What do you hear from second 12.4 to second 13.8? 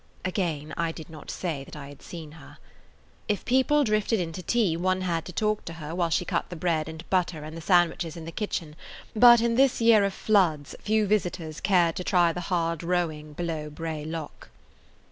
hard rowing below